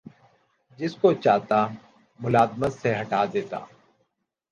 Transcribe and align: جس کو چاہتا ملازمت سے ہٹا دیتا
جس 0.79 0.93
کو 1.01 1.11
چاہتا 1.23 1.59
ملازمت 2.19 2.73
سے 2.73 2.89
ہٹا 2.99 3.21
دیتا 3.33 3.59